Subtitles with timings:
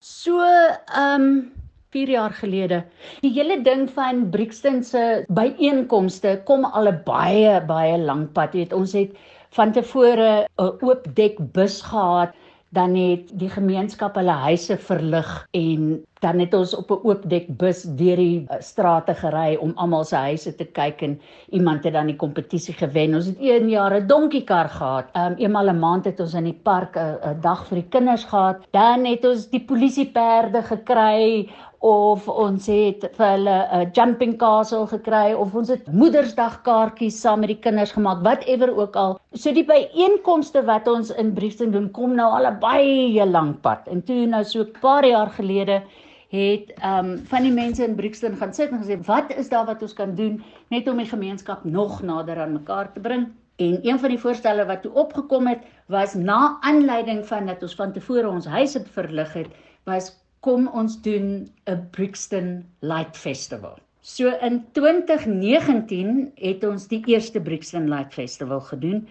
[0.00, 1.52] So ehm um,
[1.96, 2.84] 4 jaar gelede.
[3.22, 8.52] Die hele ding van Brixton se byeenkomste kom al 'n baie baie lank pad.
[8.52, 9.16] Jy weet ons het
[9.56, 12.34] van tevore 'n oop dek bus gehad
[12.76, 17.46] dan het die gemeenskap hulle huise verlig en dan het ons op 'n oop dek
[17.62, 21.20] bus deur die uh, strate gery om almal se huise te kyk en
[21.50, 23.14] iemand het dan die kompetisie gewen.
[23.14, 25.06] Ons het een jaar 'n donkiekar gehad.
[25.14, 28.66] Um eenmal 'n maand het ons in die park 'n dag vir die kinders gehad.
[28.72, 31.48] Dan het ons die polisieperde gekry
[31.80, 37.40] of ons het vir hulle 'n jumping castle gekry of ons het Moedersdag kaartjies saam
[37.40, 39.18] met die kinders gemaak, whatever ook al.
[39.34, 43.86] So die byeenkomste wat ons in Briefston doen kom nou al 'n baie lank pad.
[43.86, 45.82] En toe nou so 'n paar jaar gelede
[46.28, 49.66] het ehm um, van die mense in Brixton gaan sit en gesê wat is daar
[49.66, 53.78] wat ons kan doen net om die gemeenskap nog nader aan mekaar te bring en
[53.82, 57.92] een van die voorstelle wat toe opgekom het was na aanleiding van dat ons van
[57.92, 59.48] tevore ons huise verlig het
[59.84, 63.78] was kom ons doen 'n Brixton Light Festival.
[64.00, 69.08] So in 2019 het ons die eerste Brixton Light Festival gedoen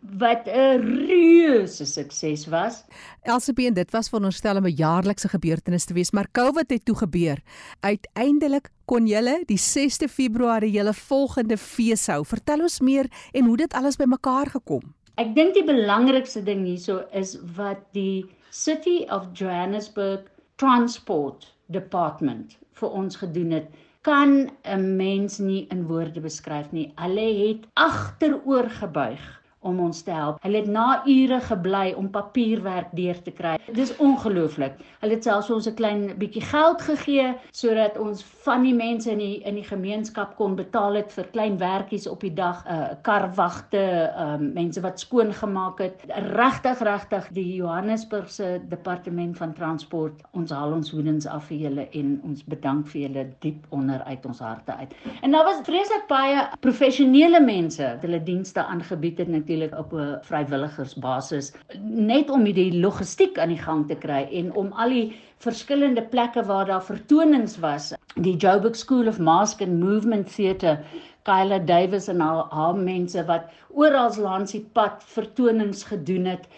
[0.00, 2.84] wat 'n reuse sukses was.
[3.22, 7.38] Elsabie, dit was veronderstel om 'n jaarlikse gebeurtenis te wees, maar COVID het toe gebeur.
[7.80, 12.24] Uiteindelik kon julle die 6de Februarie julle volgende fees hou.
[12.24, 14.94] Vertel ons meer en hoe dit alles bymekaar gekom.
[15.14, 20.20] Ek dink die belangrikste ding hierso is wat die City of Johannesburg
[20.56, 23.66] Transport Department vir ons gedoen het
[24.02, 26.92] kan 'n mens nie in woorde beskryf nie.
[26.94, 30.38] Hulle het agteroor gebuig om ons te help.
[30.42, 33.56] Hulle het na ure gebly om papierwerk deur te kry.
[33.74, 34.78] Dis ongelooflik.
[35.02, 39.18] Hulle het selfs ons 'n klein bietjie geld gegee sodat ons van die mense in
[39.18, 42.88] die in die gemeenskap kon betaal het vir klein werkies op die dag, 'n uh,
[43.02, 46.04] karwagte, um, mense wat skoon gemaak het.
[46.08, 50.22] Regtig, regtig die Johannesburgse departement van transport.
[50.32, 54.26] Ons haal ons hoedens af vir julle en ons bedank vir julle diep onder uit
[54.26, 54.94] ons harte uit.
[55.22, 60.18] En daar was vreeslik baie professionele mense wat hulle dienste aangebied het natuurlik op 'n
[60.22, 66.02] vrywilligersbasis net om die logistiek aan die gang te kry en om al die verskillende
[66.02, 70.78] plekke waar daar vertonings was die Joburg School of Mask and Movement Theatre
[71.22, 76.48] Kyla Davis en haar, haar mense wat oral langs die pad vertonings gedoen het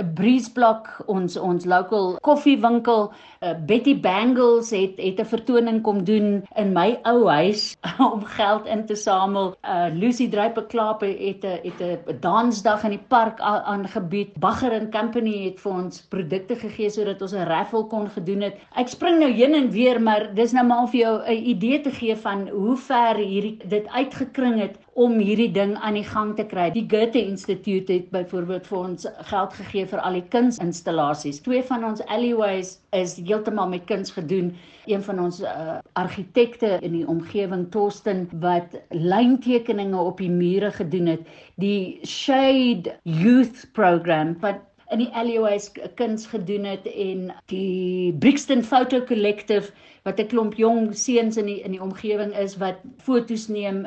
[0.00, 3.10] 'n Breezeblock ons ons local koffiewinkel
[3.44, 7.76] uh, Betty Bangles het het 'n vertoning kom doen in my ou huis
[8.12, 9.54] om geld in te samel.
[9.64, 14.38] Uh, Lucy Druipe Klaap het 'n het 'n dansdag in die park aangebied.
[14.38, 18.56] Bagger and Company het vir ons produkte gegee sodat ons 'n raffle kon gedoen het.
[18.76, 21.90] Ek spring nou heen en weer, maar dis nou maar vir jou 'n idee te
[21.90, 26.44] gee van hoe ver hierdie dit uitgekring het om hierdie ding aan die gang te
[26.44, 26.66] kry.
[26.74, 31.40] Die Goethe Instituut het byvoorbeeld vir ons geld gegee vir al die kunsinstallasies.
[31.46, 34.52] Twee van ons alleyways is heeltemal met kuns gedoen.
[34.90, 41.14] Een van ons uh, argitekte in die omgewing Torsten wat lyntekeninge op die mure gedoen
[41.14, 41.24] het.
[41.56, 44.60] Die Shade Youth Program wat
[44.90, 49.70] in die alleyways kuns gedoen het en die Brixton Photo Collective
[50.04, 53.86] wat 'n klomp jong seuns in die in die omgewing is wat fotos neem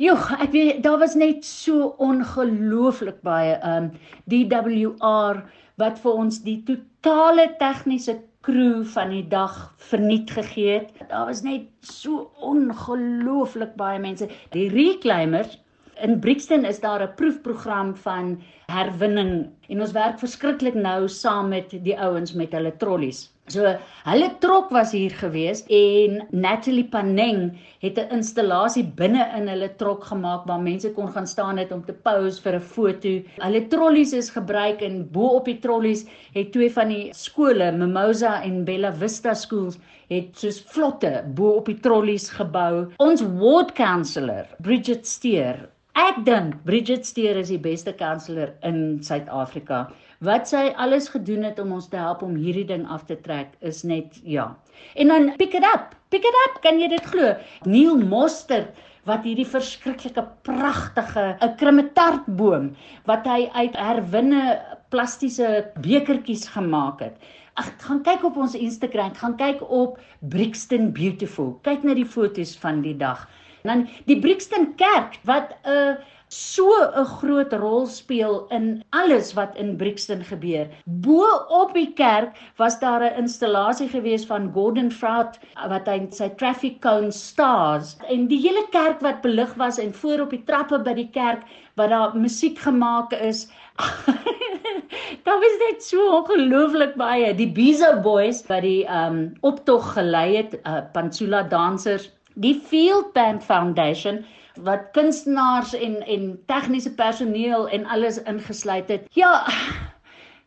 [0.00, 3.90] Joh, ek weet daar was net so ongelooflik baie um
[4.32, 5.40] DWR
[5.82, 8.14] wat vir ons die totale tegniese
[8.46, 9.58] crew van die dag
[9.90, 10.88] verniet gegee het.
[11.10, 14.30] Daar was net so ongelooflik baie mense.
[14.56, 15.58] Die reclaimers
[16.00, 18.40] in Brixton is daar 'n proefprogram van
[18.72, 23.31] herwinning en ons werk verskriklik nou saam met die ouens met hulle trollies.
[23.50, 23.64] So
[24.06, 27.40] hulle trok was hier gewees en Natalie Paneng
[27.82, 31.82] het 'n installasie binne in hulle trok gemaak waar mense kon gaan staan het om
[31.84, 33.08] te pose vir 'n foto.
[33.42, 38.42] Hulle trollies is gebruik en bo op die trollies het twee van die skole, Mimosa
[38.42, 42.92] en Bella Vista schools, het soos vlotte bo op die trollies gebou.
[42.98, 45.68] Ons ward councillor, Bridget Steer.
[45.94, 49.90] Ek dink Bridget Steer is die beste kanselier in Suid-Afrika
[50.22, 53.56] wat sy alles gedoen het om ons te help om hierdie ding af te trek
[53.60, 54.52] is net ja.
[54.94, 55.96] En dan pick it up.
[56.14, 57.34] Pick it up, kan jy dit glo?
[57.66, 58.68] Neil Moster
[59.08, 62.70] wat hierdie verskriklike pragtige 'n krummetartboom
[63.10, 64.60] wat hy uit herwinne
[64.94, 67.16] plastiese bekertjies gemaak het.
[67.54, 71.58] Ag, gaan kyk op ons Instagram, gaan kyk op Brixton Beautiful.
[71.62, 73.28] Kyk na die foto's van die dag.
[73.62, 75.98] En dan die Brixton Kerk wat 'n
[76.32, 78.68] so 'n groot rol speel in
[79.00, 80.68] alles wat in Brixton gebeur.
[81.06, 81.26] Bo
[81.60, 85.38] op die kerk was daar 'n installasie gewees van Gordon Fraud
[85.68, 90.20] wat hy sy traffic cone stars en die hele kerk wat belig was en voor
[90.20, 91.44] op die trappe by die kerk
[91.76, 93.48] wat daar musiek gemaak is.
[95.24, 97.34] Daar was net so ongelooflik baie.
[97.34, 103.44] Die Bizo Boys wat die um optog gelei het, uh, Pantsula dansers, die Field Band
[103.44, 104.24] Foundation
[104.60, 109.08] wat kunstenaars en en tegniese personeel en alles ingesluit het.
[109.10, 109.46] Ja,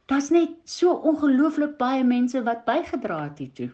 [0.06, 3.70] daar's net so ongelooflik baie mense wat bygedra het hiertoe.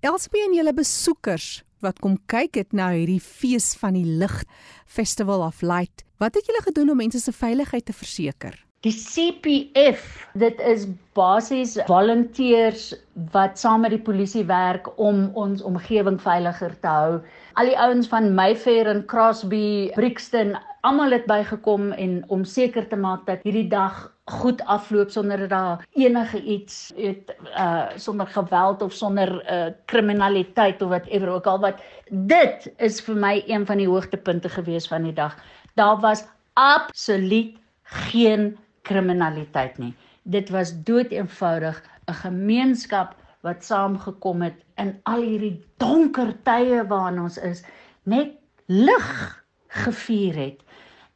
[0.00, 4.42] Elsbie en julle besoekers wat kom kyk het na hierdie fees van die lig
[4.86, 6.04] Festival of Light.
[6.20, 8.69] Wat het julle gedoen om mense se veiligheid te verseker?
[8.80, 10.04] Die CPF,
[10.40, 12.94] dit is basies volunteers
[13.34, 17.18] wat saam met die polisie werk om ons omgewing veiliger te hou.
[17.60, 22.96] Al die ouens van Mayfair en Crosby, Brixton, almal het bygekom en om seker te
[22.96, 23.98] maak dat hierdie dag
[24.32, 30.80] goed afloop sonder dat daar enige iets het uh sonder geweld of sonder uh kriminaliteit
[30.80, 35.04] of whatever ook al wat dit is vir my een van die hoogtepunte gewees van
[35.04, 35.36] die dag.
[35.76, 36.24] Daar was
[36.56, 39.94] absoluut geen kriminaliteit nie.
[40.22, 47.20] Dit was dood eenvoudig 'n gemeenskap wat saamgekom het in al hierdie donker tye waarin
[47.20, 47.64] ons is,
[48.02, 48.36] net
[48.66, 50.60] lig gevier het.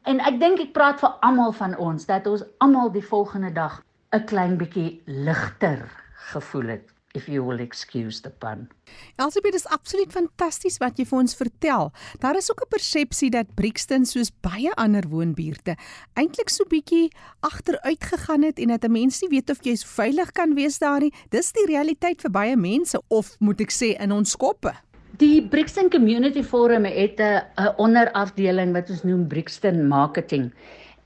[0.03, 3.83] En ek dink ek praat vir almal van ons dat ons almal die volgende dag
[4.13, 8.67] 'n klein bietjie ligter gevoel het if you will excuse the pun.
[9.17, 11.93] Elsabie, dit is absoluut fantasties wat jy vir ons vertel.
[12.23, 15.77] Daar is ook 'n persepsie dat Brixton soos baie ander woonbuurte
[16.15, 20.33] eintlik so bietjie agteruit gegaan het en dat 'n mens nie weet of jy veilig
[20.33, 21.13] kan wees daar nie.
[21.31, 24.75] Dis die realiteit vir baie mense of moet ek sê in ons koppe.
[25.19, 30.53] Die Brixton Community Forum het 'n 'n onderafdeling wat ons noem Brixton Marketing.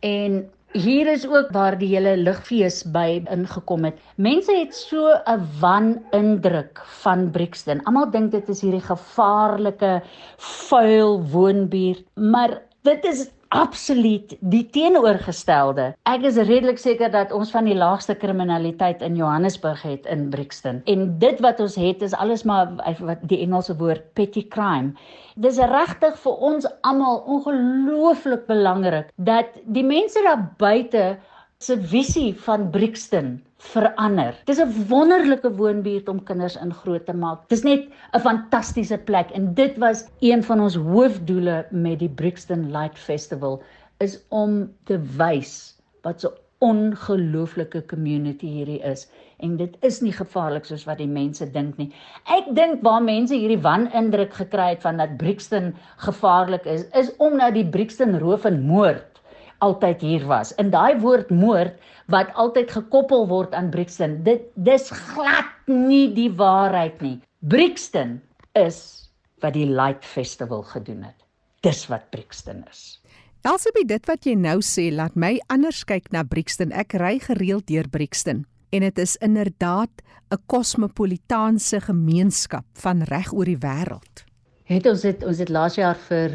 [0.01, 4.01] En Hier is ook waar die hele ligfees by ingekom het.
[4.21, 7.81] Mense het so 'n wanindruk van Brixton.
[7.85, 10.03] Almal dink dit is hierdie gevaarlike,
[10.37, 15.93] vuil woonbuurt, maar dit is absoluut die teenoorgestelde.
[16.09, 20.83] Ek is redelik seker dat ons van die laagste kriminaliteit in Johannesburg het in Brixton.
[20.91, 24.93] En dit wat ons het is alles maar wat die Engelse woord petty crime.
[25.41, 31.17] Dis regtig vir ons almal ongelooflik belangrik dat die mense daar buite
[31.59, 33.31] se visie van Brixton
[33.73, 34.37] verander.
[34.47, 37.49] Dis 'n wonderlike woonbuurt om kinders in groot te maak.
[37.49, 42.71] Dis net 'n fantastiese plek en dit was een van ons hoofdoele met die Brixton
[42.71, 43.63] Light Festival
[43.99, 49.09] is om te wys wat so ongelooflike community hierdie is
[49.39, 51.93] en dit is nie gevaarlik soos wat die mense dink nie.
[52.27, 57.55] Ek dink waar mense hierdie wanindruk gekry het van dat Brixton gevaarlik is, is omdat
[57.55, 59.18] die Brixton roof en moord
[59.65, 60.53] altyd hier was.
[60.63, 61.77] In daai woord moord
[62.13, 67.19] wat altyd gekoppel word aan Brixton, dit dis glad nie die waarheid nie.
[67.41, 68.19] Brixton
[68.59, 69.11] is
[69.43, 71.19] wat die Light Festival gedoen het.
[71.67, 72.99] Dis wat Brixton is.
[73.47, 76.73] Elsabie, dit wat jy nou sê, laat my anders kyk na Brixton.
[76.75, 78.45] Ek ry gereeld deur Brixton
[78.75, 84.25] en dit is inderdaad 'n kosmopolitaanse gemeenskap van reg oor die wêreld.
[84.65, 86.31] Het ons het ons het laas jaar vir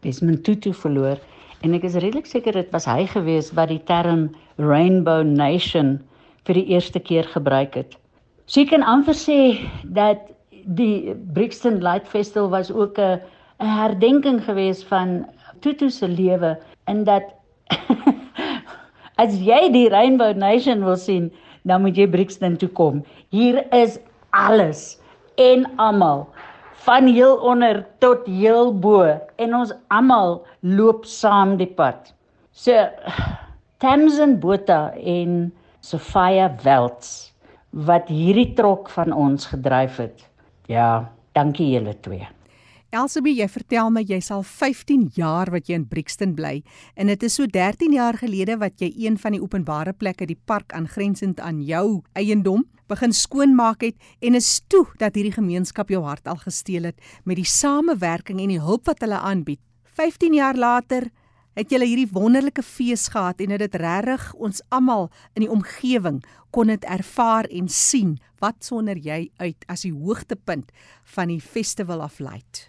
[0.00, 1.18] Desmond Tutu verloor
[1.66, 4.28] en ek is redelik seker dit was hy gewees wat die term
[4.62, 5.96] Rainbow Nation
[6.46, 7.96] vir die eerste keer gebruik het.
[8.46, 9.58] So jy kan amper sê
[9.98, 10.28] dat
[10.78, 13.18] die Brixton Light Festival was ook 'n
[13.58, 15.26] 'n herdenking gewees van
[15.60, 17.34] Tutu se lewe in dat
[19.24, 21.32] as jy die Rainbow Nation wil sien,
[21.64, 23.02] dan moet jy Brixton toe kom.
[23.30, 23.98] Hier is
[24.30, 25.00] alles
[25.36, 26.28] en almal
[26.84, 29.02] van heel onder tot heel bo
[29.36, 32.12] en ons almal loop saam die pad.
[32.52, 32.86] So
[33.82, 37.32] Tamsin Botha en Sofia Welts
[37.70, 40.24] wat hierdie trok van ons gedryf het.
[40.70, 42.26] Ja, dankie julle twee.
[42.94, 46.60] Elsabie, jy vertel my jy sal 15 jaar wat jy in Brixton bly
[46.94, 50.38] en dit is so 13 jaar gelede wat jy een van die openbare plekke die
[50.46, 56.04] park aangrensend aan jou eiendom begin skoonmaak het en is toe dat hierdie gemeenskap jou
[56.06, 59.60] hart al gesteel het met die samewerking en die hulp wat hulle aanbied.
[59.98, 61.08] 15 jaar later
[61.58, 66.22] het julle hierdie wonderlike fees gehad en dit regtig ons almal in die omgewing
[66.54, 68.14] kon dit ervaar en sien.
[68.38, 70.70] Wat sonder jy uit as die hoogtepunt
[71.16, 72.68] van die Festival of Light?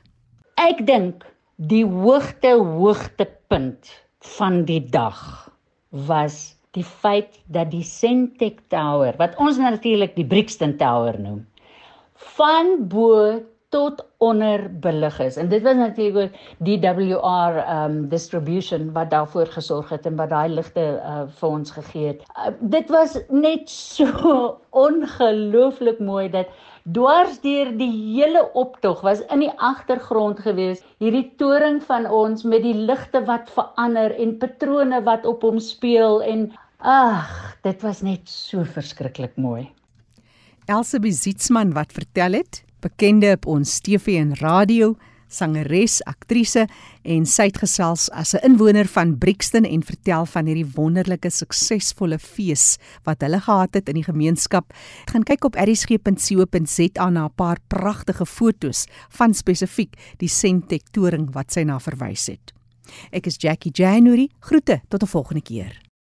[0.57, 1.21] Ek dink
[1.69, 3.91] die hoogte hoogtepunt
[4.37, 5.19] van die dag
[6.09, 11.43] was die feit dat die Sentech Tower wat ons natuurlik die Brixton Tower noem
[12.37, 13.37] van bo
[13.69, 15.37] tot onder belig is.
[15.37, 16.33] En dit was natuurlik
[16.63, 21.71] die WR um distribution wat daarvoor gesorg het en wat daai ligte uh, vir ons
[21.75, 22.23] gegee het.
[22.33, 24.07] Uh, dit was net so
[24.87, 26.47] ongelooflik mooi dat
[26.93, 32.63] dwars deur die hele optog was in die agtergrond gewees hierdie toring van ons met
[32.63, 36.47] die ligte wat verander en patrone wat op hom speel en
[36.79, 37.33] ag
[37.65, 39.67] dit was net so verskriklik mooi.
[40.67, 44.93] Elsie Besietsman wat vertel het bekende op ons TV en radio,
[45.27, 46.67] sangeres, aktrise
[47.03, 52.19] en sy het gesels as 'n inwoner van Brixton en vertel van hierdie wonderlike suksesvolle
[52.19, 54.73] fees wat hulle gehad het in die gemeenskap.
[55.11, 61.51] Gaan kyk op erisg.co.za na 'n paar pragtige fotos van spesifiek die Sentech toring wat
[61.51, 62.53] sy na verwys het.
[63.11, 64.29] Ek is Jackie January.
[64.39, 65.86] Groete tot 'n volgende keer.